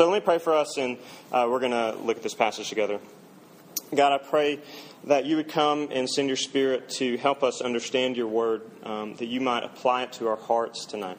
[0.00, 0.96] So let me pray for us, and
[1.30, 3.00] uh, we're going to look at this passage together.
[3.94, 4.58] God, I pray
[5.04, 9.16] that you would come and send your Spirit to help us understand your word, um,
[9.16, 11.18] that you might apply it to our hearts tonight.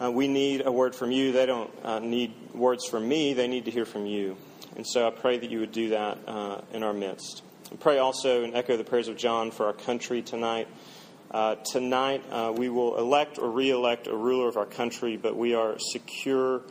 [0.00, 1.30] Uh, we need a word from you.
[1.30, 4.38] They don't uh, need words from me, they need to hear from you.
[4.76, 7.42] And so I pray that you would do that uh, in our midst.
[7.70, 10.68] I pray also and echo the prayers of John for our country tonight.
[11.30, 15.36] Uh, tonight, uh, we will elect or re elect a ruler of our country, but
[15.36, 16.62] we are secure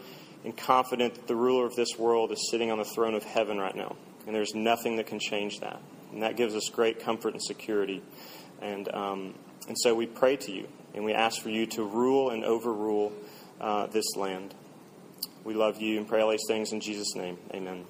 [0.47, 3.57] and confident that the ruler of this world is sitting on the throne of heaven
[3.57, 3.97] right now.
[4.25, 5.77] And there's nothing that can change that.
[6.13, 8.01] And that gives us great comfort and security.
[8.61, 9.35] And, um,
[9.67, 13.11] and so we pray to you and we ask for you to rule and overrule
[13.59, 14.55] uh, this land.
[15.43, 17.37] We love you and pray all these things in Jesus' name.
[17.53, 17.83] Amen.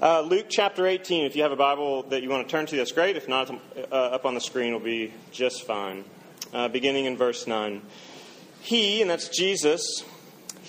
[0.00, 1.26] Uh, Luke chapter 18.
[1.26, 3.16] If you have a Bible that you want to turn to, that's great.
[3.16, 6.04] If not, uh, up on the screen will be just fine.
[6.52, 7.82] Uh, beginning in verse 9.
[8.60, 10.04] He, and that's Jesus,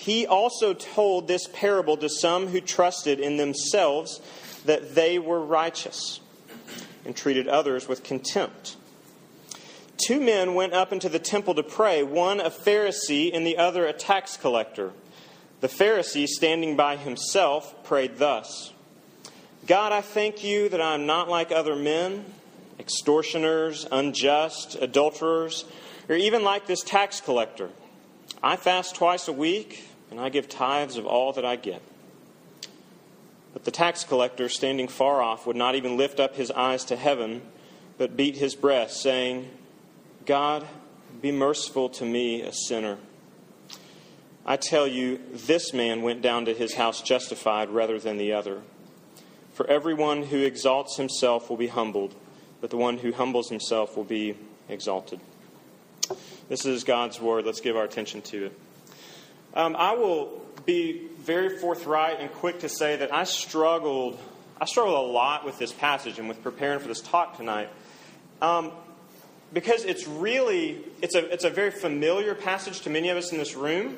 [0.00, 4.18] he also told this parable to some who trusted in themselves
[4.64, 6.20] that they were righteous
[7.04, 8.78] and treated others with contempt.
[9.98, 13.84] Two men went up into the temple to pray, one a Pharisee and the other
[13.84, 14.92] a tax collector.
[15.60, 18.72] The Pharisee, standing by himself, prayed thus
[19.66, 22.24] God, I thank you that I am not like other men,
[22.78, 25.66] extortioners, unjust, adulterers,
[26.08, 27.68] or even like this tax collector.
[28.42, 31.82] I fast twice a week, and I give tithes of all that I get.
[33.52, 36.96] But the tax collector, standing far off, would not even lift up his eyes to
[36.96, 37.42] heaven,
[37.98, 39.48] but beat his breast, saying,
[40.26, 40.66] God,
[41.20, 42.98] be merciful to me, a sinner.
[44.46, 48.62] I tell you, this man went down to his house justified rather than the other.
[49.52, 52.14] For everyone who exalts himself will be humbled,
[52.60, 54.36] but the one who humbles himself will be
[54.68, 55.20] exalted.
[56.48, 57.44] This is God's word.
[57.44, 58.58] Let's give our attention to it.
[59.54, 64.18] Um, I will be very forthright and quick to say that I struggled.
[64.60, 67.68] I struggled a lot with this passage and with preparing for this talk tonight.
[68.40, 68.72] Um,
[69.52, 73.38] because it's really it's a it's a very familiar passage to many of us in
[73.38, 73.96] this room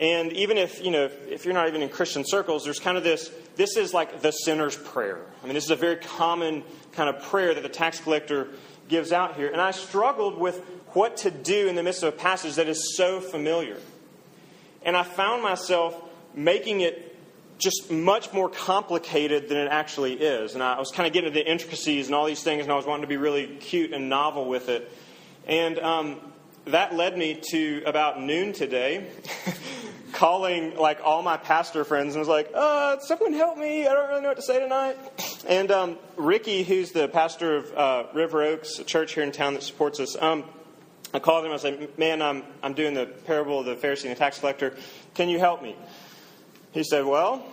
[0.00, 3.04] and even if you know if you're not even in christian circles there's kind of
[3.04, 7.08] this this is like the sinner's prayer i mean this is a very common kind
[7.08, 8.48] of prayer that the tax collector
[8.88, 10.58] gives out here and i struggled with
[10.88, 13.78] what to do in the midst of a passage that is so familiar
[14.84, 15.94] and i found myself
[16.34, 17.08] making it
[17.58, 21.38] just much more complicated than it actually is and i was kind of getting into
[21.38, 24.08] the intricacies and all these things and i was wanting to be really cute and
[24.08, 24.90] novel with it
[25.46, 26.20] and um,
[26.66, 29.10] that led me to about noon today
[30.12, 33.86] calling like all my pastor friends and was like, uh, someone help me.
[33.86, 34.96] I don't really know what to say tonight.
[35.48, 39.62] And um, Ricky, who's the pastor of uh, River Oaks, church here in town that
[39.62, 40.44] supports us, um,
[41.14, 41.52] I called him.
[41.52, 44.74] I said, man, I'm, I'm doing the parable of the Pharisee and the tax collector.
[45.14, 45.76] Can you help me?
[46.72, 47.44] He said, well,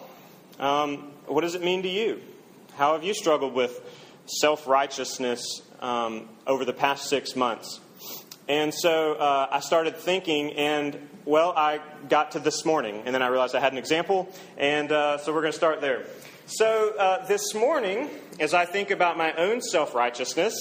[0.59, 2.21] um, what does it mean to you?
[2.75, 3.81] How have you struggled with
[4.25, 7.81] self righteousness um, over the past six months?
[8.47, 13.21] And so uh, I started thinking, and well, I got to this morning, and then
[13.21, 16.05] I realized I had an example, and uh, so we're going to start there.
[16.47, 18.09] So uh, this morning,
[18.39, 20.55] as I think about my own self righteousness,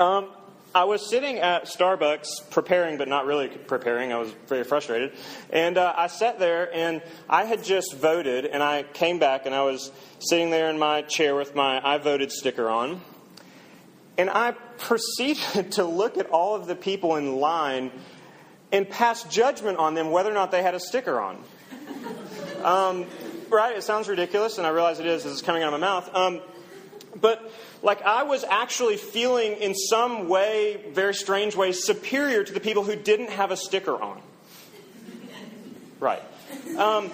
[0.00, 0.30] um,
[0.74, 4.12] I was sitting at Starbucks preparing, but not really preparing.
[4.12, 5.12] I was very frustrated.
[5.50, 9.54] And uh, I sat there, and I had just voted, and I came back, and
[9.54, 13.00] I was sitting there in my chair with my I voted sticker on.
[14.18, 17.90] And I proceeded to look at all of the people in line
[18.70, 21.42] and pass judgment on them whether or not they had a sticker on.
[22.62, 23.06] Um,
[23.48, 23.74] right?
[23.74, 26.14] It sounds ridiculous, and I realize it is as it's coming out of my mouth.
[26.14, 26.40] Um,
[27.20, 27.50] but
[27.82, 32.84] like I was actually feeling in some way, very strange way, superior to the people
[32.84, 34.20] who didn't have a sticker on.
[36.00, 36.22] Right.
[36.76, 37.10] Um,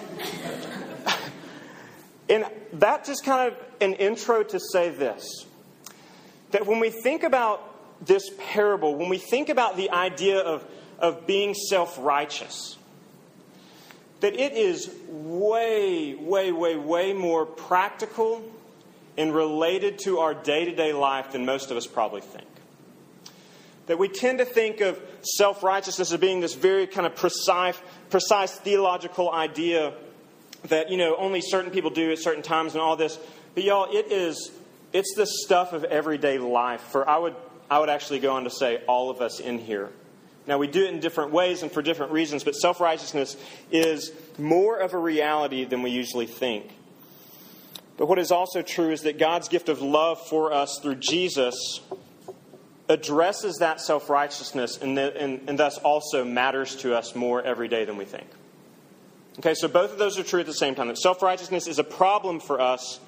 [2.29, 5.45] and that just kind of an intro to say this
[6.51, 7.61] that when we think about
[8.05, 10.65] this parable, when we think about the idea of,
[10.99, 12.77] of being self righteous,
[14.21, 18.41] that it is way, way, way, way more practical
[19.17, 22.47] and related to our day to day life than most of us probably think.
[23.87, 27.79] That we tend to think of self righteousness as being this very kind of precise,
[28.09, 29.93] precise theological idea
[30.63, 33.19] that, you know, only certain people do at certain times and all this.
[33.53, 34.51] But y'all, it is
[34.93, 36.81] it's the stuff of everyday life.
[36.81, 37.35] For I would,
[37.69, 39.89] I would actually go on to say all of us in here.
[40.47, 43.35] Now, we do it in different ways and for different reasons, but self righteousness
[43.71, 46.74] is more of a reality than we usually think.
[47.97, 51.81] But what is also true is that God's gift of love for us through Jesus
[52.89, 57.85] addresses that self righteousness and, and, and thus also matters to us more every day
[57.85, 58.27] than we think.
[59.39, 61.79] Okay, so both of those are true at the same time that self righteousness is
[61.79, 62.99] a problem for us,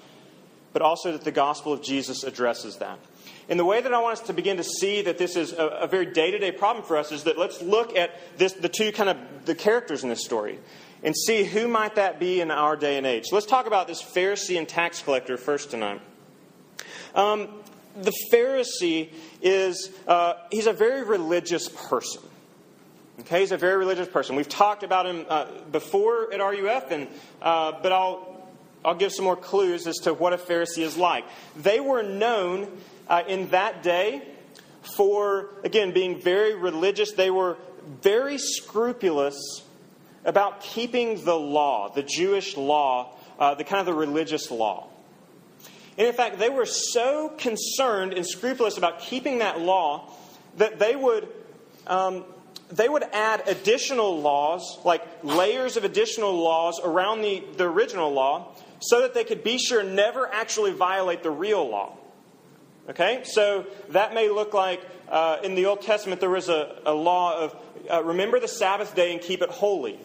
[0.74, 3.00] but also that the gospel of Jesus addresses that.
[3.50, 5.68] And the way that I want us to begin to see that this is a,
[5.68, 8.70] a very day to day problem for us is that let's look at this, the
[8.70, 10.60] two kind of the characters in this story
[11.04, 13.26] and see who might that be in our day and age.
[13.28, 16.02] So let's talk about this Pharisee and tax collector first tonight.
[17.16, 17.50] Um,
[17.96, 19.10] the Pharisee
[19.42, 22.22] is uh, he's a very religious person.
[23.22, 24.36] Okay, he's a very religious person.
[24.36, 27.08] We've talked about him uh, before at RUF, and
[27.42, 28.48] uh, but I'll
[28.86, 31.26] I'll give some more clues as to what a Pharisee is like.
[31.56, 32.68] They were known
[33.08, 34.22] uh, in that day
[34.96, 37.14] for again being very religious.
[37.14, 37.58] They were
[38.02, 39.64] very scrupulous
[40.28, 43.10] about keeping the law, the Jewish law,
[43.40, 44.88] uh, the kind of the religious law.
[45.98, 50.12] And in fact, they were so concerned and scrupulous about keeping that law
[50.58, 51.28] that they would
[51.88, 52.26] um,
[52.70, 58.50] they would add additional laws, like layers of additional laws around the, the original law,
[58.80, 61.96] so that they could be sure never actually violate the real law.
[62.90, 63.22] Okay?
[63.24, 67.40] So that may look like uh, in the Old Testament there was a, a law
[67.40, 67.56] of
[67.90, 69.98] uh, remember the Sabbath day and keep it holy.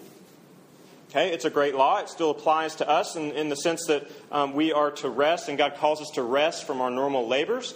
[1.12, 1.30] Okay?
[1.30, 1.98] It's a great law.
[1.98, 5.50] It still applies to us in, in the sense that um, we are to rest,
[5.50, 7.74] and God calls us to rest from our normal labors.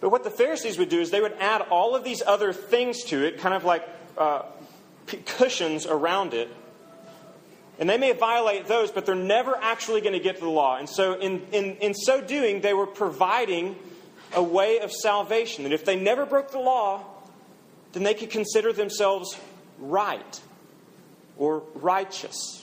[0.00, 3.04] But what the Pharisees would do is they would add all of these other things
[3.04, 3.86] to it, kind of like
[4.16, 4.44] uh,
[5.26, 6.48] cushions around it.
[7.78, 10.78] And they may violate those, but they're never actually going to get to the law.
[10.78, 13.76] And so, in, in, in so doing, they were providing
[14.34, 15.64] a way of salvation.
[15.64, 17.04] That if they never broke the law,
[17.92, 19.38] then they could consider themselves
[19.78, 20.40] right
[21.36, 22.61] or righteous.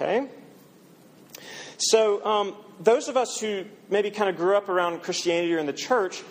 [0.00, 0.28] Okay?
[1.76, 5.66] So, um, those of us who maybe kind of grew up around Christianity or in
[5.66, 6.22] the church,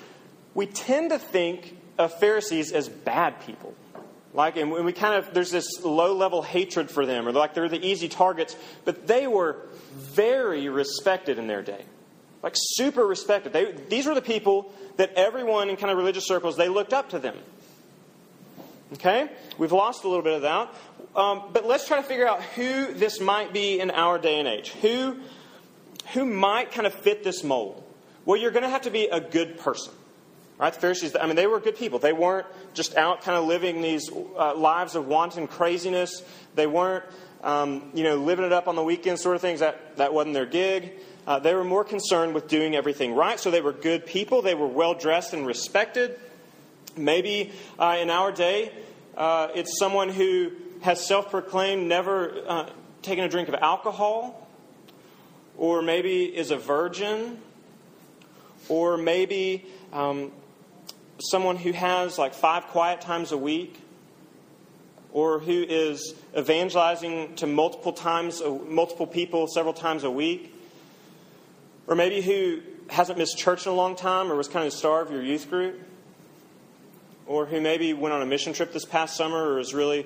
[0.56, 3.76] we tend to think of Pharisees as bad people.
[4.34, 7.70] Like, and we kind of, there's this low level hatred for them, or like they're
[7.70, 8.56] the easy targets,
[8.86, 9.58] but they were
[9.94, 11.84] very respected in their day.
[12.42, 13.54] Like, super respected.
[13.54, 17.10] They, these were the people that everyone in kind of religious circles, they looked up
[17.10, 17.38] to them.
[18.94, 19.30] Okay?
[19.58, 20.74] We've lost a little bit of that.
[21.16, 24.48] Um, but let's try to figure out who this might be in our day and
[24.48, 24.70] age.
[24.82, 25.18] Who,
[26.14, 27.84] who might kind of fit this mold?
[28.26, 29.94] Well, you're going to have to be a good person.
[30.60, 30.74] Right?
[30.74, 32.00] The Pharisees, I mean, they were good people.
[32.00, 36.22] They weren't just out kind of living these uh, lives of wanton craziness.
[36.56, 37.06] They weren't,
[37.42, 39.62] um, you know, living it up on the weekends sort of things.
[39.62, 40.92] That, that wasn't their gig.
[41.26, 43.40] Uh, they were more concerned with doing everything right.
[43.40, 44.42] So they were good people.
[44.42, 46.20] They were well dressed and respected.
[46.98, 48.74] Maybe uh, in our day,
[49.16, 52.70] uh, it's someone who has self proclaimed never uh,
[53.02, 54.48] taken a drink of alcohol,
[55.58, 57.40] or maybe is a virgin,
[58.68, 60.32] or maybe um,
[61.20, 63.82] someone who has like five quiet times a week?
[65.12, 70.54] Or who is evangelizing to multiple times multiple people several times a week?
[71.88, 74.78] Or maybe who hasn't missed church in a long time or was kind of the
[74.78, 75.82] star of your youth group?
[77.26, 80.06] Or who maybe went on a mission trip this past summer or is really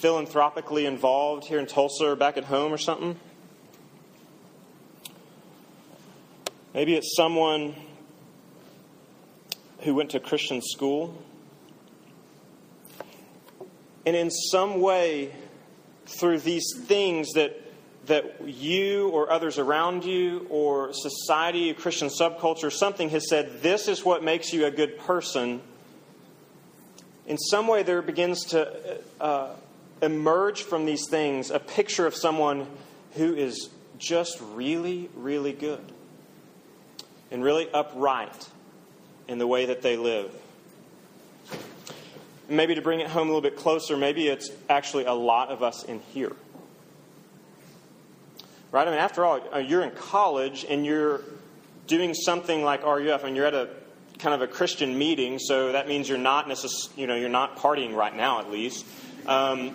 [0.00, 3.18] philanthropically involved here in Tulsa or back at home or something
[6.78, 7.74] maybe it's someone
[9.80, 11.20] who went to Christian school.
[14.06, 15.34] And in some way,
[16.06, 17.60] through these things that,
[18.06, 24.04] that you or others around you or society, Christian subculture, something has said, this is
[24.04, 25.60] what makes you a good person,
[27.26, 29.48] in some way there begins to uh,
[30.02, 32.66] emerge from these things a picture of someone
[33.14, 35.92] who is just really, really good
[37.30, 38.48] and really upright
[39.26, 40.30] in the way that they live.
[42.48, 45.62] Maybe to bring it home a little bit closer, maybe it's actually a lot of
[45.62, 46.34] us in here.
[48.72, 48.86] Right?
[48.86, 51.22] I mean, after all, uh, you're in college and you're
[51.86, 53.70] doing something like RUF, and you're at a
[54.18, 57.56] kind of a Christian meeting, so that means you're not necess- you know, you're not
[57.56, 58.84] partying right now, at least.
[59.26, 59.74] Um,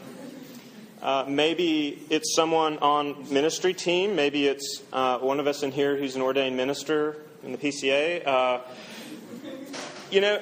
[1.03, 4.15] uh, maybe it's someone on ministry team.
[4.15, 8.25] Maybe it's uh, one of us in here who's an ordained minister in the PCA.
[8.25, 8.61] Uh,
[10.09, 10.41] you know,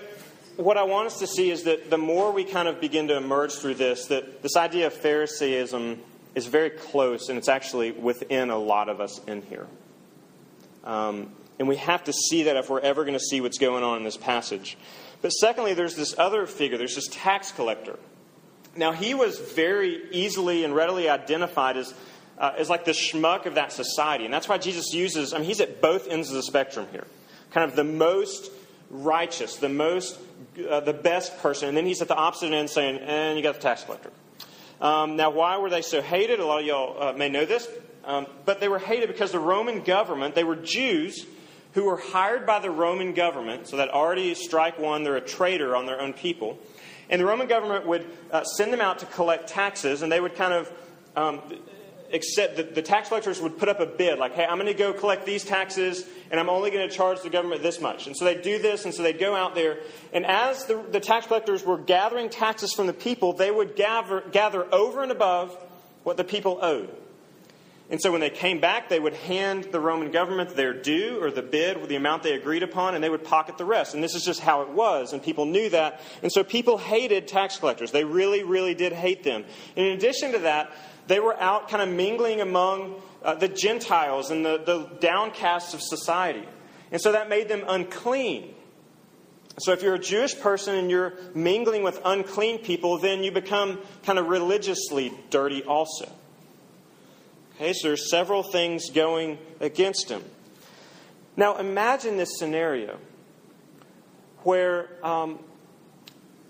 [0.57, 3.17] what I want us to see is that the more we kind of begin to
[3.17, 5.99] emerge through this, that this idea of Phariseeism
[6.35, 9.65] is very close, and it's actually within a lot of us in here.
[10.83, 13.83] Um, and we have to see that if we're ever going to see what's going
[13.83, 14.77] on in this passage.
[15.23, 17.97] But secondly, there's this other figure, there's this tax collector.
[18.75, 21.93] Now, he was very easily and readily identified as,
[22.37, 24.25] uh, as like the schmuck of that society.
[24.25, 27.05] And that's why Jesus uses, I mean, he's at both ends of the spectrum here.
[27.51, 28.49] Kind of the most
[28.89, 30.17] righteous, the most,
[30.69, 31.67] uh, the best person.
[31.67, 34.11] And then he's at the opposite end saying, and you got the tax collector.
[34.79, 36.39] Um, now, why were they so hated?
[36.39, 37.67] A lot of y'all uh, may know this.
[38.03, 41.25] Um, but they were hated because the Roman government, they were Jews
[41.73, 45.75] who were hired by the Roman government, so that already strike one, they're a traitor
[45.75, 46.59] on their own people.
[47.11, 50.35] And the Roman government would uh, send them out to collect taxes, and they would
[50.35, 50.71] kind of
[51.15, 51.41] um,
[52.13, 54.73] accept the, the tax collectors would put up a bid, like, hey, I'm going to
[54.73, 58.07] go collect these taxes, and I'm only going to charge the government this much.
[58.07, 59.79] And so they'd do this, and so they'd go out there.
[60.13, 64.23] And as the, the tax collectors were gathering taxes from the people, they would gather,
[64.31, 65.55] gather over and above
[66.03, 66.89] what the people owed.
[67.91, 71.29] And so when they came back, they would hand the Roman government their due or
[71.29, 73.93] the bid with the amount they agreed upon, and they would pocket the rest.
[73.93, 75.99] And this is just how it was, and people knew that.
[76.23, 77.91] And so people hated tax collectors.
[77.91, 79.43] They really, really did hate them.
[79.75, 80.71] And in addition to that,
[81.07, 85.81] they were out kind of mingling among uh, the Gentiles and the, the downcasts of
[85.81, 86.47] society.
[86.93, 88.55] And so that made them unclean.
[89.59, 93.79] So if you're a Jewish person and you're mingling with unclean people, then you become
[94.03, 96.09] kind of religiously dirty also.
[97.61, 100.23] Okay, so there's several things going against him.
[101.37, 102.97] Now imagine this scenario
[104.39, 105.37] where um,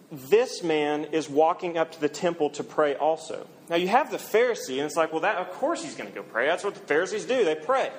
[0.10, 3.46] this man is walking up to the temple to pray also.
[3.70, 6.16] Now you have the Pharisee, and it's like, well, that of course he's going to
[6.16, 6.48] go pray.
[6.48, 7.44] That's what the Pharisees do.
[7.44, 7.92] They pray.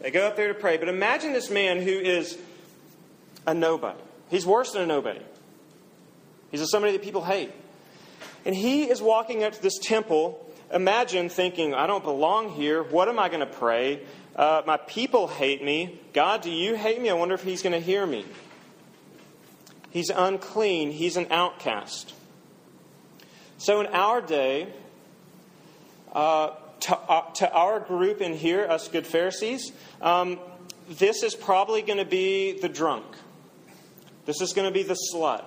[0.00, 0.78] They go up there to pray.
[0.78, 2.38] But imagine this man who is
[3.46, 4.00] a nobody.
[4.30, 5.20] He's worse than a nobody.
[6.50, 7.52] He's a somebody that people hate.
[8.46, 12.82] And he is walking up to this temple imagine thinking, I don't belong here.
[12.82, 14.00] What am I going to pray?
[14.34, 16.00] Uh, my people hate me.
[16.12, 17.10] God, do you hate me?
[17.10, 18.24] I wonder if he's going to hear me.
[19.90, 20.90] He's unclean.
[20.90, 22.14] He's an outcast.
[23.58, 24.68] So, in our day,
[26.12, 30.40] uh, to, uh, to, our group in here, us good Pharisees, um,
[30.88, 33.04] this is probably going to be the drunk.
[34.24, 35.44] This is going to be the slut.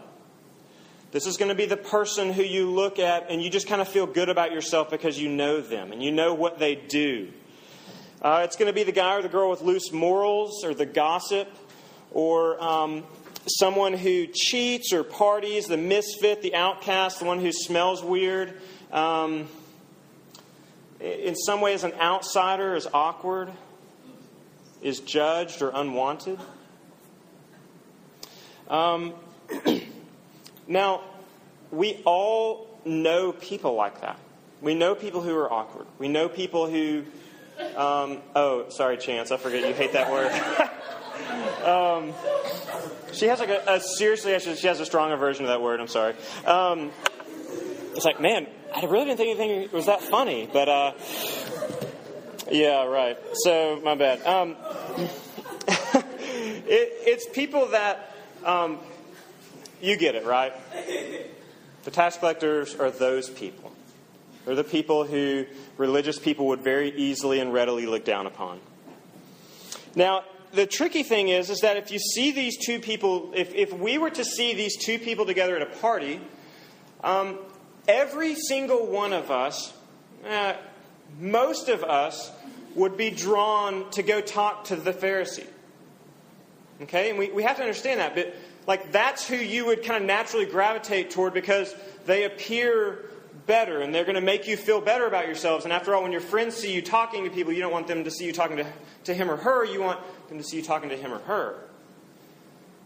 [1.15, 3.79] This is going to be the person who you look at and you just kind
[3.79, 7.31] of feel good about yourself because you know them and you know what they do.
[8.21, 10.85] Uh, it's going to be the guy or the girl with loose morals or the
[10.85, 11.47] gossip
[12.11, 13.05] or um,
[13.47, 18.53] someone who cheats or parties, the misfit, the outcast, the one who smells weird.
[18.91, 19.47] Um,
[20.99, 23.53] in some ways, an outsider is awkward,
[24.81, 26.39] is judged or unwanted.
[28.67, 29.13] Um,
[30.67, 31.01] Now,
[31.71, 34.19] we all know people like that.
[34.61, 35.87] We know people who are awkward.
[35.99, 37.03] We know people who.
[37.75, 39.31] Um, oh, sorry, Chance.
[39.31, 40.31] I forget you hate that word.
[41.65, 42.13] um,
[43.13, 45.79] she has like a, a seriously, she has a stronger version of that word.
[45.79, 46.15] I'm sorry.
[46.45, 46.91] Um,
[47.95, 50.91] it's like, man, I really didn't think anything was that funny, but uh,
[52.51, 53.17] yeah, right.
[53.33, 54.25] So my bad.
[54.25, 54.57] Um,
[56.67, 58.79] it, it's people that um,
[59.81, 60.53] you get it, right?
[61.83, 63.71] The tax collectors are those people.
[64.45, 65.45] They're the people who
[65.77, 68.59] religious people would very easily and readily look down upon.
[69.95, 73.73] Now, the tricky thing is, is that if you see these two people, if, if
[73.73, 76.21] we were to see these two people together at a party,
[77.03, 77.39] um,
[77.87, 79.73] every single one of us,
[80.27, 80.53] uh,
[81.19, 82.31] most of us,
[82.75, 85.47] would be drawn to go talk to the Pharisee.
[86.81, 87.09] Okay?
[87.09, 88.15] And we, we have to understand that.
[88.15, 88.35] But
[88.67, 91.73] like that's who you would kind of naturally gravitate toward because
[92.05, 93.05] they appear
[93.45, 95.65] better and they're going to make you feel better about yourselves.
[95.65, 98.03] And after all, when your friends see you talking to people, you don't want them
[98.03, 98.65] to see you talking to,
[99.03, 101.55] to him or her, you want them to see you talking to him or her.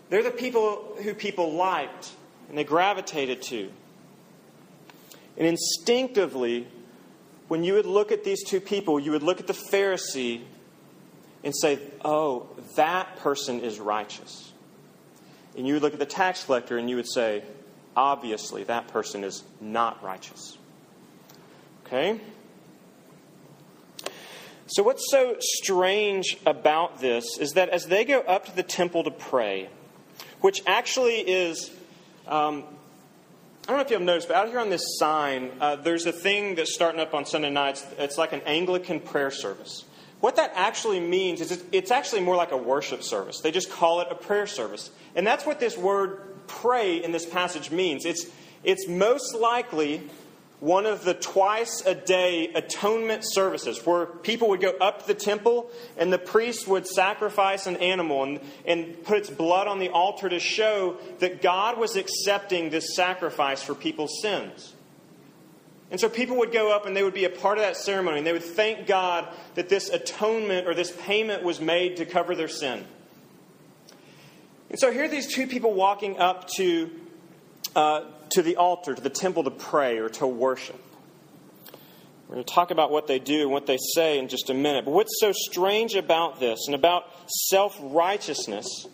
[0.09, 2.11] They're the people who people liked
[2.49, 3.71] and they gravitated to.
[5.37, 6.67] And instinctively,
[7.47, 10.41] when you would look at these two people, you would look at the Pharisee
[11.43, 14.48] and say, oh, that person is righteous
[15.57, 17.43] and you would look at the tax collector and you would say,
[17.95, 20.57] obviously, that person is not righteous.
[21.85, 22.19] Okay?
[24.67, 29.03] So, what's so strange about this is that as they go up to the temple
[29.03, 29.67] to pray,
[30.41, 31.71] which actually is,
[32.27, 32.63] um,
[33.63, 36.11] I don't know if you've noticed, but out here on this sign, uh, there's a
[36.11, 37.83] thing that's starting up on Sunday nights.
[37.97, 39.85] It's like an Anglican prayer service.
[40.19, 43.39] What that actually means is it's actually more like a worship service.
[43.39, 44.91] They just call it a prayer service.
[45.15, 48.05] And that's what this word pray in this passage means.
[48.05, 48.25] It's,
[48.63, 50.01] it's most likely
[50.59, 55.71] one of the twice a day atonement services where people would go up the temple
[55.97, 60.27] and the priest would sacrifice an animal and, and put its blood on the altar
[60.27, 64.73] to show that God was accepting this sacrifice for people's sins.
[65.91, 68.19] And so people would go up and they would be a part of that ceremony
[68.19, 72.35] and they would thank God that this atonement or this payment was made to cover
[72.35, 72.85] their sin.
[74.69, 76.91] And so here are these two people walking up to,
[77.75, 80.79] uh, to the altar, to the temple to pray or to worship.
[82.27, 84.53] We're going to talk about what they do and what they say in just a
[84.53, 84.85] minute.
[84.85, 88.85] But what's so strange about this and about self righteousness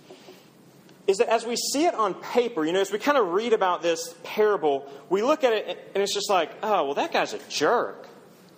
[1.08, 3.54] is that as we see it on paper, you know, as we kind of read
[3.54, 7.34] about this parable, we look at it and it's just like, oh, well, that guy's
[7.34, 8.08] a jerk.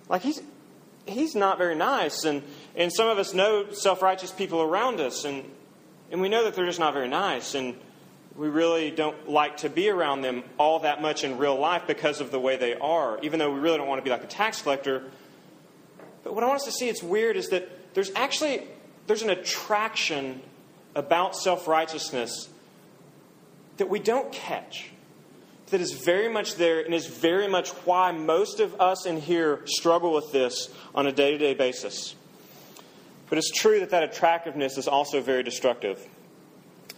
[0.07, 0.41] Like, he's,
[1.05, 2.23] he's not very nice.
[2.23, 2.43] And,
[2.75, 5.43] and some of us know self righteous people around us, and,
[6.11, 7.53] and we know that they're just not very nice.
[7.53, 7.75] And
[8.37, 12.21] we really don't like to be around them all that much in real life because
[12.21, 14.27] of the way they are, even though we really don't want to be like a
[14.27, 15.03] tax collector.
[16.23, 18.67] But what I want us to see, it's weird, is that there's actually
[19.07, 20.41] there's an attraction
[20.97, 22.49] about self-righteousness
[23.77, 24.89] that we don't catch.
[25.67, 29.61] That is very much there and is very much why most of us in here
[29.65, 32.15] struggle with this on a day to day basis.
[33.29, 36.05] But it's true that that attractiveness is also very destructive.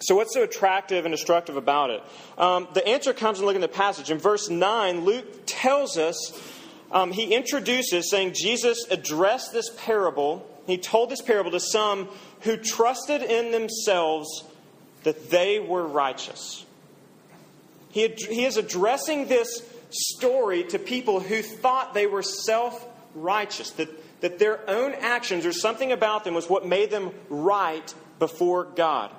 [0.01, 2.03] So, what's so attractive and destructive about it?
[2.37, 4.11] Um, the answer comes in looking at the passage.
[4.11, 6.39] In verse 9, Luke tells us,
[6.91, 12.07] um, he introduces, saying Jesus addressed this parable, he told this parable to some
[12.41, 14.43] who trusted in themselves
[15.03, 16.65] that they were righteous.
[17.89, 23.89] He, he is addressing this story to people who thought they were self righteous, that,
[24.21, 29.11] that their own actions or something about them was what made them right before God.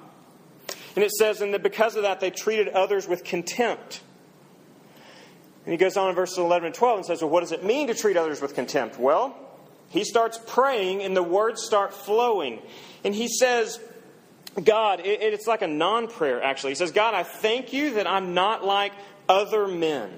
[0.95, 4.01] And it says, and that because of that, they treated others with contempt.
[5.65, 7.65] And he goes on in verses 11 and 12 and says, Well, what does it
[7.65, 8.99] mean to treat others with contempt?
[8.99, 9.37] Well,
[9.91, 12.63] he starts praying and the words start flowing.
[13.05, 13.81] And he says,
[14.63, 16.71] God, it, it's like a non prayer, actually.
[16.71, 18.93] He says, God, I thank you that I'm not like
[19.29, 20.13] other men,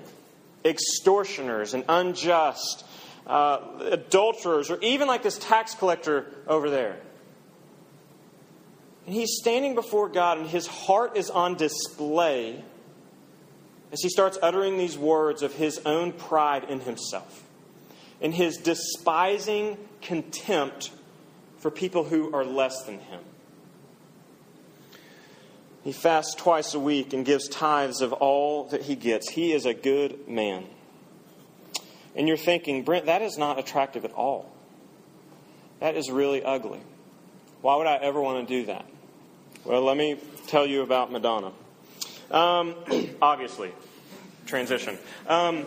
[0.63, 2.85] extortioners and unjust,
[3.27, 3.61] uh,
[3.91, 7.01] adulterers, or even like this tax collector over there.
[9.07, 12.63] And he's standing before God, and his heart is on display
[13.91, 17.43] as he starts uttering these words of his own pride in himself
[18.23, 20.93] and his despising contempt
[21.59, 23.21] for people who are less than him.
[25.83, 29.29] He fasts twice a week and gives tithes of all that he gets.
[29.31, 30.65] He is a good man.
[32.15, 34.51] And you're thinking, Brent, that is not attractive at all.
[35.81, 36.81] That is really ugly.
[37.61, 38.87] Why would I ever want to do that?
[39.65, 41.53] Well, let me tell you about Madonna.
[42.31, 42.77] Um,
[43.23, 43.73] obviously,
[44.47, 44.99] transition.
[45.27, 45.65] Um,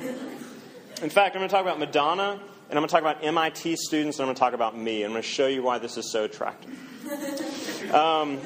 [1.02, 3.76] in fact, I'm going to talk about Madonna, and I'm going to talk about MIT
[3.76, 5.04] students, and I'm going to talk about me.
[5.04, 6.72] And I'm going to show you why this is so attractive.
[7.86, 8.40] Um,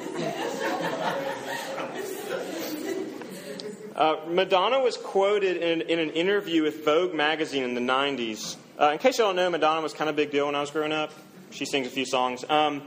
[3.96, 8.56] uh, Madonna was quoted in, in, an interview with Vogue magazine in the 90s.
[8.78, 10.60] Uh, in case you don't know, Madonna was kind of a big deal when I
[10.60, 11.10] was growing up.
[11.50, 12.44] She sings a few songs.
[12.48, 12.82] Um,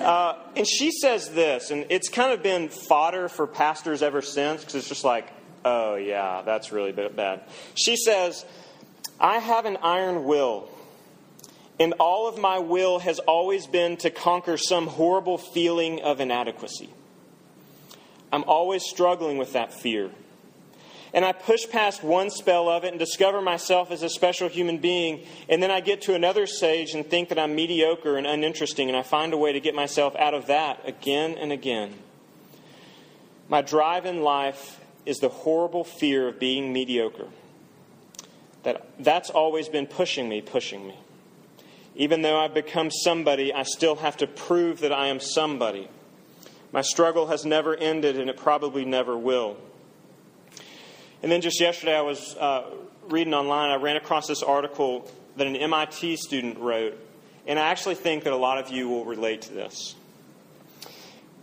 [0.00, 4.60] uh, and she says this, and it's kind of been fodder for pastors ever since
[4.60, 5.28] because it's just like,
[5.64, 7.42] oh, yeah, that's really bad.
[7.74, 8.44] She says,
[9.22, 10.68] I have an iron will,
[11.80, 16.90] and all of my will has always been to conquer some horrible feeling of inadequacy.
[18.30, 20.10] I'm always struggling with that fear
[21.14, 24.78] and I push past one spell of it and discover myself as a special human
[24.78, 28.88] being, and then I get to another stage and think that I'm mediocre and uninteresting,
[28.88, 31.94] and I find a way to get myself out of that again and again.
[33.48, 37.28] My drive in life is the horrible fear of being mediocre.
[38.62, 40.96] That, that's always been pushing me, pushing me.
[41.94, 45.88] Even though I've become somebody, I still have to prove that I am somebody.
[46.72, 49.56] My struggle has never ended, and it probably never will.
[51.22, 52.64] And then just yesterday, I was uh,
[53.08, 56.98] reading online, I ran across this article that an MIT student wrote,
[57.46, 59.94] and I actually think that a lot of you will relate to this.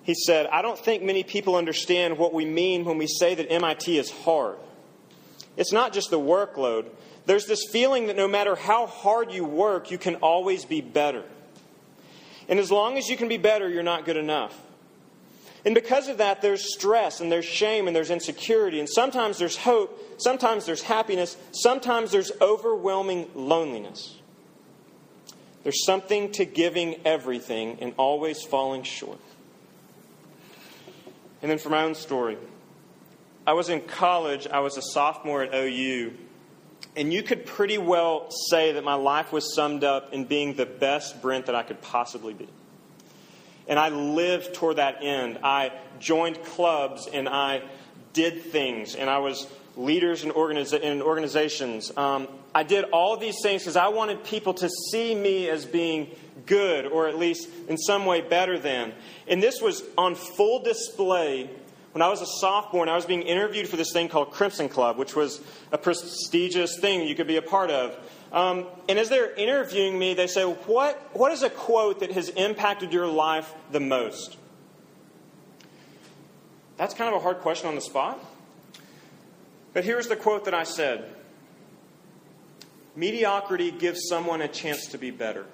[0.03, 3.51] He said, I don't think many people understand what we mean when we say that
[3.51, 4.57] MIT is hard.
[5.57, 6.85] It's not just the workload.
[7.25, 11.23] There's this feeling that no matter how hard you work, you can always be better.
[12.47, 14.59] And as long as you can be better, you're not good enough.
[15.65, 18.79] And because of that, there's stress and there's shame and there's insecurity.
[18.79, 24.15] And sometimes there's hope, sometimes there's happiness, sometimes there's overwhelming loneliness.
[25.63, 29.19] There's something to giving everything and always falling short.
[31.41, 32.37] And then for my own story,
[33.45, 36.13] I was in college, I was a sophomore at OU,
[36.95, 40.65] and you could pretty well say that my life was summed up in being the
[40.65, 42.47] best Brent that I could possibly be.
[43.67, 45.39] And I lived toward that end.
[45.43, 47.61] I joined clubs and I
[48.13, 49.47] did things, and I was
[49.77, 51.95] leaders in, organiza- in organizations.
[51.95, 56.09] Um, I did all these things because I wanted people to see me as being
[56.45, 58.93] good, or at least in some way better than.
[59.27, 61.49] And this was on full display
[61.91, 64.69] when I was a sophomore and I was being interviewed for this thing called Crimson
[64.69, 67.97] Club, which was a prestigious thing you could be a part of.
[68.31, 72.29] Um, and as they're interviewing me, they say, what, what is a quote that has
[72.29, 74.37] impacted your life the most?
[76.77, 78.23] That's kind of a hard question on the spot.
[79.73, 81.15] But here's the quote that I said
[82.95, 85.45] Mediocrity gives someone a chance to be better.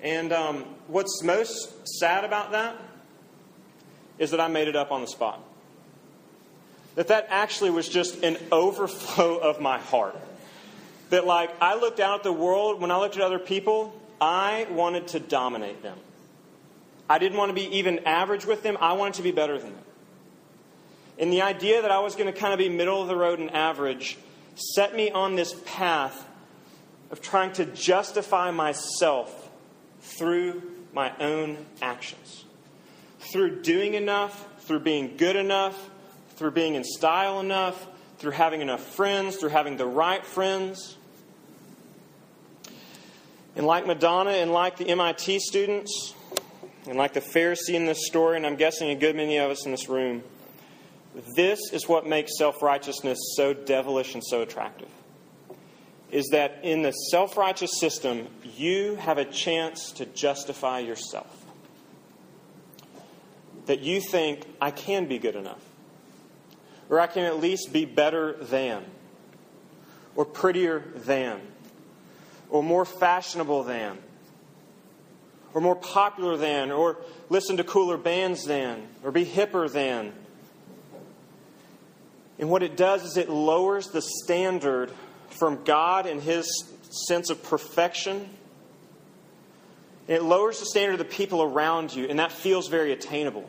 [0.00, 2.76] And um, what's most sad about that
[4.18, 5.42] is that I made it up on the spot.
[6.94, 10.16] That that actually was just an overflow of my heart.
[11.10, 14.66] That, like, I looked out at the world, when I looked at other people, I
[14.70, 15.98] wanted to dominate them.
[17.08, 19.74] I didn't want to be even average with them, I wanted to be better than
[19.74, 19.84] them.
[21.18, 23.38] And the idea that I was going to kind of be middle of the road
[23.38, 24.16] and average
[24.54, 26.26] set me on this path
[27.10, 29.50] of trying to justify myself
[30.00, 30.62] through
[30.94, 32.44] my own actions
[33.30, 35.90] through doing enough, through being good enough,
[36.36, 37.86] through being in style enough,
[38.18, 40.96] through having enough friends, through having the right friends.
[43.54, 46.14] And like Madonna and like the MIT students,
[46.86, 49.66] and like the Pharisee in this story, and I'm guessing a good many of us
[49.66, 50.22] in this room,
[51.36, 54.88] this is what makes self righteousness so devilish and so attractive.
[56.10, 61.41] Is that in the self righteous system, you have a chance to justify yourself
[63.66, 65.62] that you think I can be good enough,
[66.88, 68.84] or I can at least be better than,
[70.16, 71.40] or prettier than,
[72.50, 73.98] or more fashionable than,
[75.54, 76.98] or more popular than, or
[77.28, 80.12] listen to cooler bands than, or be hipper than.
[82.38, 84.90] And what it does is it lowers the standard
[85.28, 86.46] from God and His
[87.08, 88.28] sense of perfection
[90.12, 93.48] it lowers the standard of the people around you, and that feels very attainable.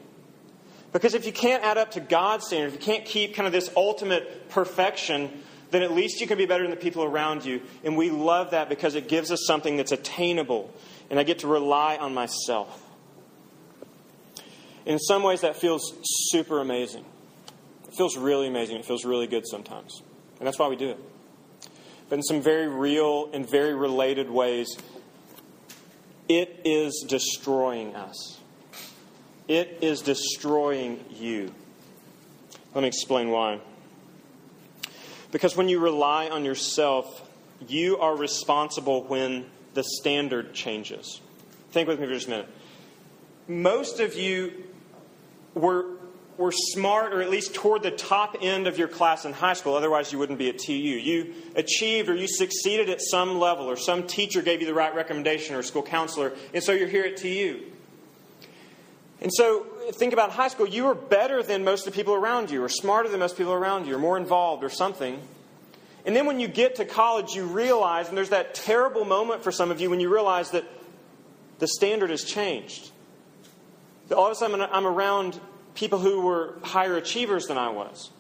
[0.92, 3.54] Because if you can't add up to God's standard, if you can't keep kind of
[3.54, 7.62] this ultimate perfection, then at least you can be better than the people around you.
[7.84, 10.72] And we love that because it gives us something that's attainable,
[11.10, 12.80] and I get to rely on myself.
[14.86, 17.06] In some ways, that feels super amazing.
[17.88, 18.78] It feels really amazing.
[18.78, 20.04] It feels really good sometimes.
[20.40, 21.00] And that's why we do it.
[22.10, 24.78] But in some very real and very related ways,
[26.28, 28.40] it is destroying us.
[29.48, 31.54] It is destroying you.
[32.74, 33.60] Let me explain why.
[35.32, 37.28] Because when you rely on yourself,
[37.68, 41.22] you are responsible when the standard changes.
[41.72, 42.48] Think with me for just a minute.
[43.48, 44.64] Most of you
[45.54, 45.86] were,
[46.38, 49.76] were smart, or at least toward the top end of your class in high school,
[49.76, 50.74] otherwise, you wouldn't be at TU.
[50.74, 54.94] You achieved or you succeeded at some level, or some teacher gave you the right
[54.96, 57.62] recommendation, or school counselor, and so you're here at TU.
[59.22, 60.68] And so think about high school.
[60.68, 63.54] You were better than most of the people around you, or smarter than most people
[63.54, 65.22] around you, or more involved, or something.
[66.06, 69.52] And then when you get to college, you realize, and there's that terrible moment for
[69.52, 70.66] some of you when you realize that
[71.60, 72.92] the standard has changed.
[74.10, 75.40] That all of a sudden I'm around
[75.76, 78.12] people who were higher achievers than I was,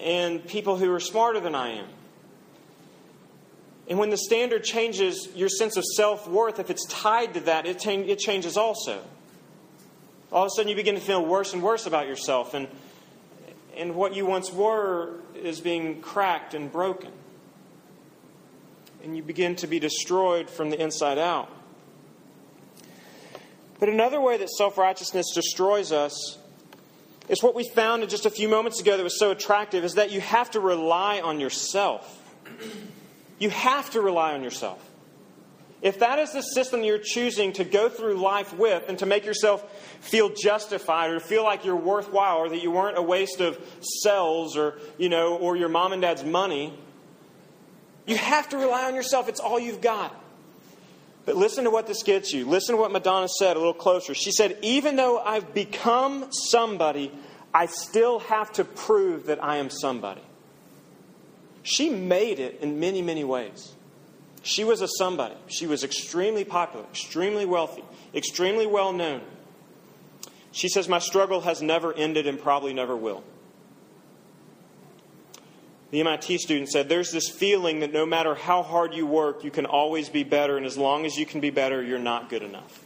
[0.00, 1.88] and people who are smarter than I am.
[3.88, 7.66] And when the standard changes, your sense of self worth, if it's tied to that,
[7.66, 9.02] it, it changes also
[10.32, 12.68] all of a sudden you begin to feel worse and worse about yourself, and,
[13.76, 17.12] and what you once were is being cracked and broken.
[19.02, 21.50] And you begin to be destroyed from the inside out.
[23.78, 26.38] But another way that self righteousness destroys us
[27.28, 29.94] is what we found in just a few moments ago that was so attractive is
[29.94, 32.22] that you have to rely on yourself.
[33.38, 34.82] You have to rely on yourself.
[35.82, 39.26] If that is the system you're choosing to go through life with and to make
[39.26, 39.62] yourself
[40.00, 44.56] feel justified or feel like you're worthwhile or that you weren't a waste of cells
[44.56, 46.76] or, you know, or your mom and dad's money,
[48.06, 49.28] you have to rely on yourself.
[49.28, 50.18] It's all you've got.
[51.26, 52.46] But listen to what this gets you.
[52.46, 54.14] Listen to what Madonna said a little closer.
[54.14, 57.12] She said, Even though I've become somebody,
[57.52, 60.22] I still have to prove that I am somebody.
[61.64, 63.74] She made it in many, many ways.
[64.42, 65.34] She was a somebody.
[65.48, 67.82] She was extremely popular, extremely wealthy,
[68.14, 69.20] extremely well known.
[70.52, 73.24] She says, My struggle has never ended and probably never will.
[75.90, 79.50] The MIT student said, There's this feeling that no matter how hard you work, you
[79.50, 82.42] can always be better, and as long as you can be better, you're not good
[82.42, 82.82] enough.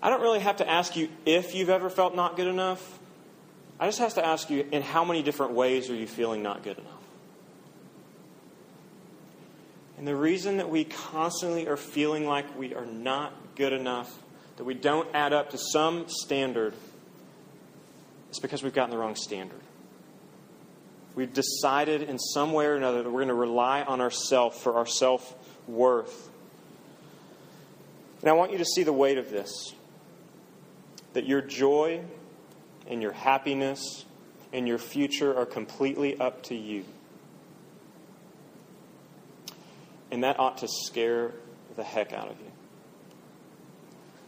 [0.00, 2.98] I don't really have to ask you if you've ever felt not good enough.
[3.80, 6.62] I just have to ask you, in how many different ways are you feeling not
[6.62, 6.90] good enough?
[9.98, 14.16] And the reason that we constantly are feeling like we are not good enough,
[14.56, 16.74] that we don't add up to some standard,
[18.34, 19.60] it's because we've gotten the wrong standard.
[21.14, 24.74] We've decided in some way or another that we're going to rely on ourselves for
[24.74, 25.36] our self
[25.68, 26.30] worth.
[28.22, 29.72] And I want you to see the weight of this
[31.12, 32.00] that your joy
[32.88, 34.04] and your happiness
[34.52, 36.84] and your future are completely up to you.
[40.10, 41.30] And that ought to scare
[41.76, 42.50] the heck out of you.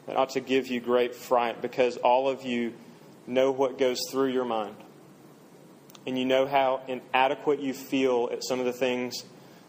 [0.07, 2.73] That ought to give you great fright because all of you
[3.26, 4.76] know what goes through your mind.
[6.06, 9.24] And you know how inadequate you feel at some of the things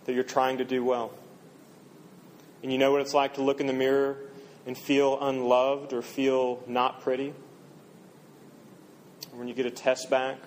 [0.05, 1.11] that you're trying to do well.
[2.61, 4.17] And you know what it's like to look in the mirror
[4.65, 7.33] and feel unloved or feel not pretty.
[9.33, 10.37] When you get a test back,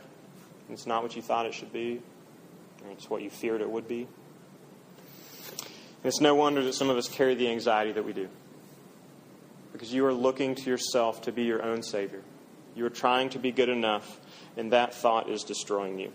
[0.68, 2.00] and it's not what you thought it should be,
[2.84, 4.06] or it's what you feared it would be.
[6.02, 8.28] And it's no wonder that some of us carry the anxiety that we do.
[9.72, 12.22] Because you are looking to yourself to be your own Savior.
[12.80, 14.18] You are trying to be good enough,
[14.56, 16.10] and that thought is destroying you.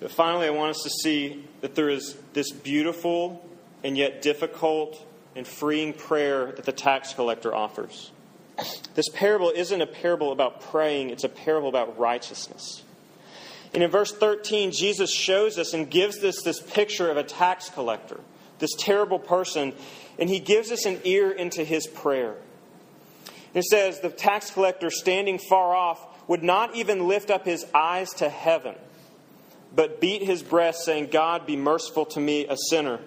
[0.00, 3.46] But finally, I want us to see that there is this beautiful
[3.84, 5.04] and yet difficult
[5.36, 8.12] and freeing prayer that the tax collector offers.
[8.94, 12.82] This parable isn't a parable about praying, it's a parable about righteousness.
[13.74, 17.68] And in verse 13, Jesus shows us and gives us this picture of a tax
[17.68, 18.20] collector,
[18.58, 19.74] this terrible person,
[20.18, 22.36] and he gives us an ear into his prayer.
[23.58, 28.10] It says, The tax collector standing far off would not even lift up his eyes
[28.14, 28.76] to heaven,
[29.74, 33.00] but beat his breast, saying, God, be merciful to me, a sinner.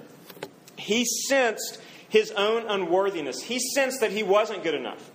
[0.75, 3.41] He sensed his own unworthiness.
[3.41, 5.09] He sensed that he wasn't good enough,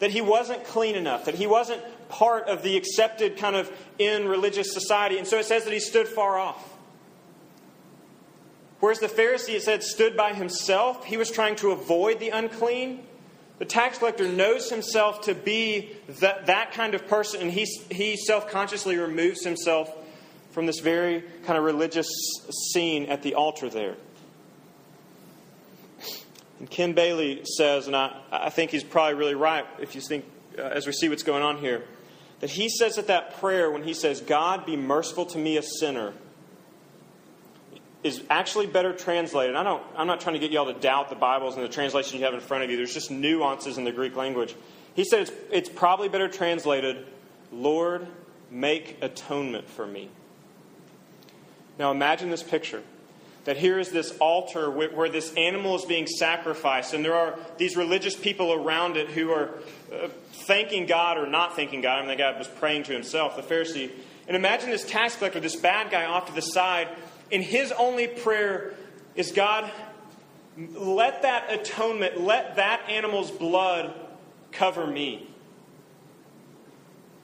[0.00, 4.28] that he wasn't clean enough, that he wasn't part of the accepted kind of in
[4.28, 5.16] religious society.
[5.16, 6.62] And so it says that he stood far off.
[8.80, 13.06] Whereas the Pharisee, it said, stood by himself, he was trying to avoid the unclean.
[13.58, 15.90] The tax collector knows himself to be
[16.20, 19.92] that, that kind of person, and he, he self consciously removes himself
[20.50, 22.08] from this very kind of religious
[22.72, 23.96] scene at the altar there.
[26.58, 30.24] And Ken Bailey says, and I, I think he's probably really right if you think,
[30.58, 31.84] uh, as we see what's going on here,
[32.40, 35.62] that he says at that prayer, when he says, God be merciful to me, a
[35.62, 36.12] sinner,
[38.04, 39.56] is actually better translated.
[39.56, 41.68] I don't, I'm not trying to get you all to doubt the Bibles and the
[41.68, 42.76] translation you have in front of you.
[42.76, 44.54] There's just nuances in the Greek language.
[44.94, 47.06] He said it's, it's probably better translated,
[47.50, 48.06] Lord,
[48.50, 50.10] make atonement for me.
[51.78, 52.82] Now imagine this picture
[53.44, 57.76] that here is this altar where, this animal is being sacrificed, and there are these
[57.76, 59.50] religious people around it who are
[59.92, 60.08] uh,
[60.46, 61.98] thanking God or not thanking God.
[61.98, 63.90] I mean, the guy was praying to himself, the Pharisee.
[64.26, 66.88] And imagine this tax collector, this bad guy off to the side,
[67.34, 68.74] and his only prayer
[69.16, 69.68] is God,
[70.56, 73.92] let that atonement, let that animal's blood
[74.52, 75.28] cover me.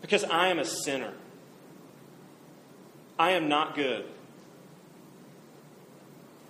[0.01, 1.12] Because I am a sinner.
[3.20, 4.05] I am not good.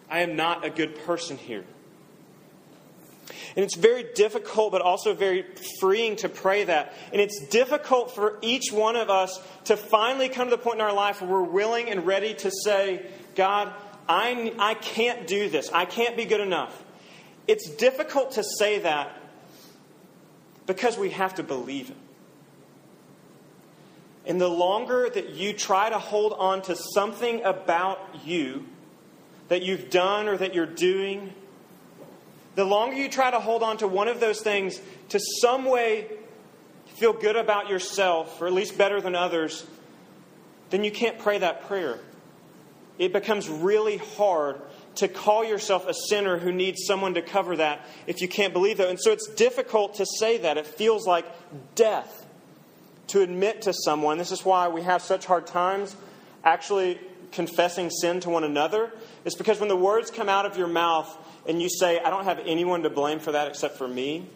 [0.08, 1.66] I am not a good person here.
[3.56, 5.44] And it's very difficult, but also very
[5.80, 6.94] freeing to pray that.
[7.12, 10.80] And it's difficult for each one of us to finally come to the point in
[10.80, 13.72] our life where we're willing and ready to say, God,
[14.08, 15.70] I, I can't do this.
[15.72, 16.84] I can't be good enough.
[17.46, 19.10] It's difficult to say that
[20.66, 21.96] because we have to believe it.
[24.26, 28.66] And the longer that you try to hold on to something about you,
[29.48, 31.32] that you've done or that you're doing,
[32.54, 36.06] the longer you try to hold on to one of those things to some way
[36.96, 39.66] feel good about yourself, or at least better than others,
[40.68, 41.98] then you can't pray that prayer.
[43.00, 44.60] It becomes really hard
[44.96, 48.76] to call yourself a sinner who needs someone to cover that if you can't believe
[48.76, 48.90] that.
[48.90, 50.58] And so it's difficult to say that.
[50.58, 51.24] It feels like
[51.74, 52.26] death
[53.06, 54.18] to admit to someone.
[54.18, 55.96] This is why we have such hard times
[56.44, 57.00] actually
[57.32, 58.92] confessing sin to one another
[59.24, 61.16] It's because when the words come out of your mouth
[61.48, 64.26] and you say, I don't have anyone to blame for that except for me,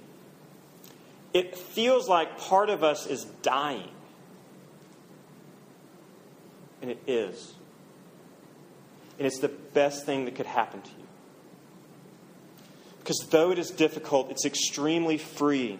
[1.34, 3.90] it feels like part of us is dying.
[6.80, 7.54] And it is.
[9.18, 11.06] And it's the best thing that could happen to you.
[12.98, 15.78] Because though it is difficult, it's extremely freeing.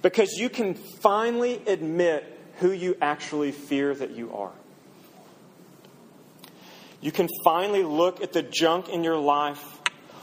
[0.00, 4.52] Because you can finally admit who you actually fear that you are.
[7.00, 9.62] You can finally look at the junk in your life,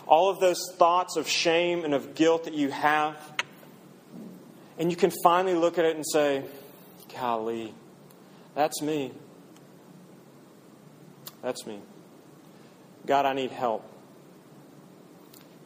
[0.08, 3.16] all of those thoughts of shame and of guilt that you have,
[4.78, 6.44] and you can finally look at it and say,
[7.14, 7.74] Golly,
[8.56, 9.14] that's me.
[11.46, 11.80] That's me.
[13.06, 13.88] God, I need help.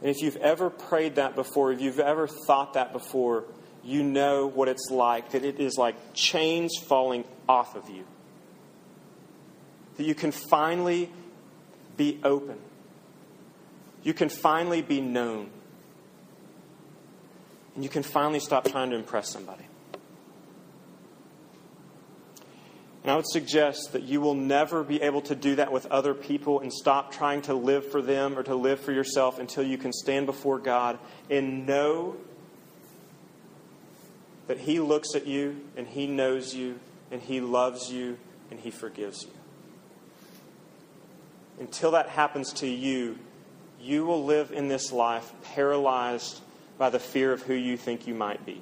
[0.01, 3.45] And if you've ever prayed that before, if you've ever thought that before,
[3.81, 8.03] you know what it's like that it is like chains falling off of you.
[9.95, 11.09] That you can finally
[11.95, 12.57] be open.
[14.03, 15.49] You can finally be known.
[17.75, 19.68] And you can finally stop trying to impress somebody.
[23.03, 26.13] And I would suggest that you will never be able to do that with other
[26.13, 29.77] people and stop trying to live for them or to live for yourself until you
[29.77, 32.17] can stand before God and know
[34.47, 38.17] that He looks at you and He knows you and He loves you
[38.51, 39.29] and He forgives you.
[41.59, 43.17] Until that happens to you,
[43.81, 46.41] you will live in this life paralyzed
[46.77, 48.61] by the fear of who you think you might be.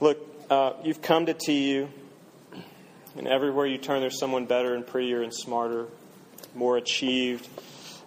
[0.00, 1.88] Look, uh, you've come to TU,
[3.16, 5.86] and everywhere you turn, there's someone better and prettier and smarter,
[6.54, 7.48] more achieved.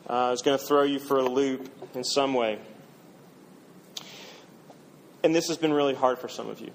[0.07, 2.59] Uh, is going to throw you for a loop in some way.
[5.21, 6.71] And this has been really hard for some of you.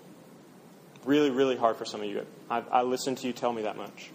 [1.07, 2.27] Really, really hard for some of you.
[2.51, 4.11] I've, I listened to you tell me that much.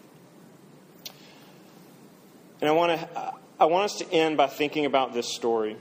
[2.62, 5.78] And I want to, I want us to end by thinking about this story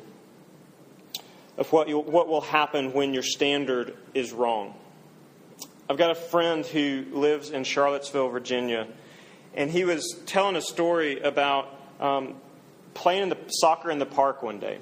[1.58, 4.74] of what, you, what will happen when your standard is wrong.
[5.90, 8.86] I've got a friend who lives in Charlottesville, Virginia,
[9.54, 11.66] and he was telling a story about
[11.98, 12.36] um,
[12.94, 14.78] playing the soccer in the park one day.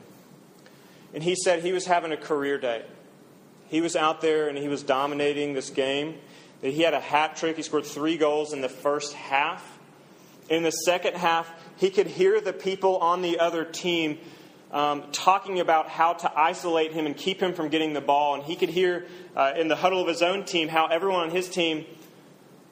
[1.15, 2.85] And he said he was having a career day.
[3.69, 6.19] He was out there and he was dominating this game.
[6.61, 7.57] That he had a hat trick.
[7.57, 9.79] He scored three goals in the first half.
[10.51, 14.19] In the second half, he could hear the people on the other team
[14.71, 18.35] um, talking about how to isolate him and keep him from getting the ball.
[18.35, 21.31] And he could hear uh, in the huddle of his own team how everyone on
[21.31, 21.87] his team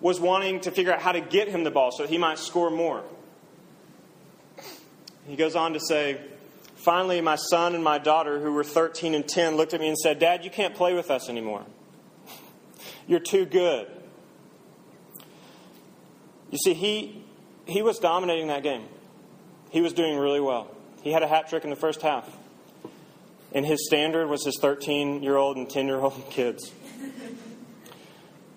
[0.01, 2.71] was wanting to figure out how to get him the ball so he might score
[2.71, 3.03] more.
[5.27, 6.21] He goes on to say,
[6.77, 9.97] Finally, my son and my daughter, who were 13 and 10, looked at me and
[9.97, 11.65] said, Dad, you can't play with us anymore.
[13.09, 13.89] You're too good.
[16.51, 17.25] You see, he,
[17.65, 18.85] he was dominating that game.
[19.71, 20.76] He was doing really well.
[21.07, 22.29] He had a hat trick in the first half.
[23.53, 26.73] And his standard was his 13 year old and 10 year old kids.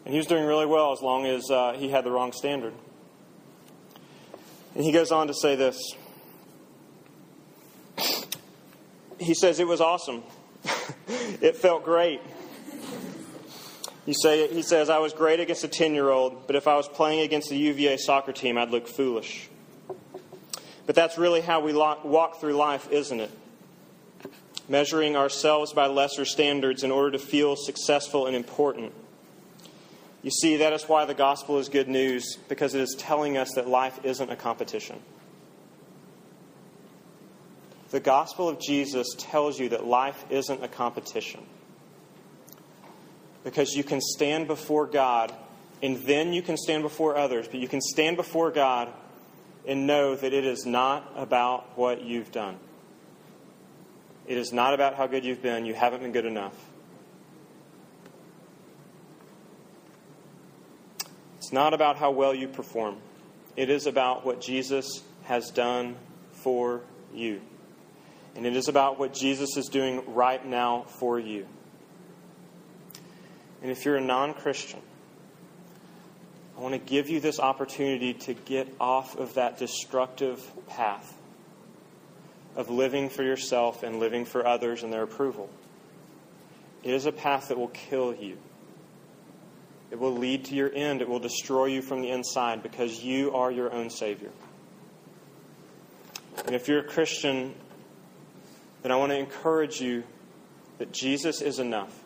[0.04, 2.74] And he was doing really well as long as uh, he had the wrong standard.
[4.74, 5.80] And he goes on to say this
[9.20, 10.24] he says, It was awesome.
[11.08, 12.20] it felt great.
[14.08, 16.78] You say, he says, I was great against a 10 year old, but if I
[16.78, 19.49] was playing against the UVA soccer team, I'd look foolish.
[20.90, 23.30] But that's really how we walk through life, isn't it?
[24.68, 28.92] Measuring ourselves by lesser standards in order to feel successful and important.
[30.24, 33.52] You see, that is why the gospel is good news, because it is telling us
[33.54, 35.00] that life isn't a competition.
[37.92, 41.42] The gospel of Jesus tells you that life isn't a competition.
[43.44, 45.32] Because you can stand before God,
[45.84, 48.92] and then you can stand before others, but you can stand before God
[49.70, 52.58] and know that it is not about what you've done.
[54.26, 55.64] It is not about how good you've been.
[55.64, 56.56] You haven't been good enough.
[61.38, 62.98] It's not about how well you perform.
[63.56, 65.98] It is about what Jesus has done
[66.32, 66.82] for
[67.14, 67.40] you.
[68.36, 71.46] And it is about what Jesus is doing right now for you.
[73.62, 74.80] And if you're a non Christian,
[76.60, 81.18] I want to give you this opportunity to get off of that destructive path
[82.58, 85.50] of living for yourself and living for others and their approval.
[86.84, 88.38] It is a path that will kill you.
[89.90, 91.02] It will lead to your end.
[91.02, 94.32] It will destroy you from the inside because you are your own Savior.
[96.46, 97.56] And if you're a Christian
[98.82, 100.04] then I want to encourage you
[100.78, 101.98] that Jesus is enough.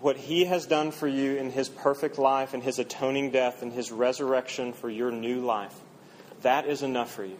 [0.00, 3.72] What he has done for you in his perfect life and his atoning death and
[3.72, 5.74] his resurrection for your new life,
[6.42, 7.38] that is enough for you.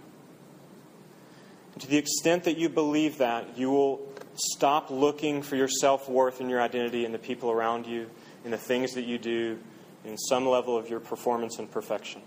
[1.74, 4.00] And to the extent that you believe that, you will
[4.34, 8.08] stop looking for your self worth and your identity in the people around you,
[8.44, 9.58] in the things that you do,
[10.04, 12.22] in some level of your performance and perfection.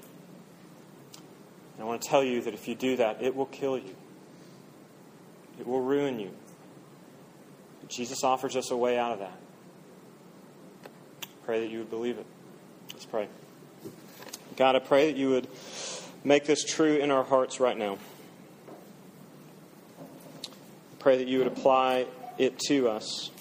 [1.73, 3.95] And I want to tell you that if you do that, it will kill you.
[5.59, 6.31] It will ruin you.
[7.79, 9.37] But Jesus offers us a way out of that.
[11.49, 12.27] Pray that you would believe it.
[12.93, 13.27] Let's pray.
[14.55, 15.47] God, I pray that you would
[16.23, 17.97] make this true in our hearts right now.
[19.99, 20.05] I
[20.99, 22.05] pray that you would apply
[22.37, 23.31] it to us.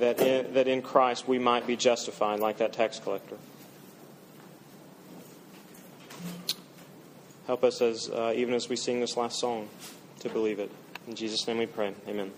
[0.00, 3.38] That in, that in Christ we might be justified like that tax collector.
[7.46, 9.70] Help us as uh, even as we sing this last song
[10.20, 10.70] to believe it.
[11.06, 11.94] In Jesus' name we pray.
[12.06, 12.30] Amen.